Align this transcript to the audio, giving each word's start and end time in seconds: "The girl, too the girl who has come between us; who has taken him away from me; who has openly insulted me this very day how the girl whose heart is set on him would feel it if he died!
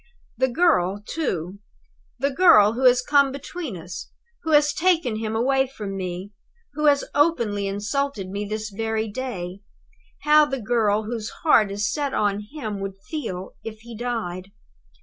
"The 0.35 0.47
girl, 0.47 1.03
too 1.07 1.59
the 2.17 2.31
girl 2.31 2.73
who 2.73 2.85
has 2.85 3.03
come 3.03 3.31
between 3.31 3.77
us; 3.77 4.09
who 4.41 4.49
has 4.49 4.73
taken 4.73 5.17
him 5.17 5.35
away 5.35 5.67
from 5.67 5.95
me; 5.95 6.31
who 6.73 6.85
has 6.87 7.03
openly 7.13 7.67
insulted 7.67 8.27
me 8.27 8.43
this 8.43 8.71
very 8.71 9.07
day 9.07 9.61
how 10.23 10.45
the 10.45 10.59
girl 10.59 11.03
whose 11.03 11.29
heart 11.43 11.69
is 11.69 11.93
set 11.93 12.15
on 12.15 12.47
him 12.51 12.79
would 12.79 12.97
feel 13.11 13.51
it 13.63 13.73
if 13.75 13.81
he 13.81 13.95
died! 13.95 14.49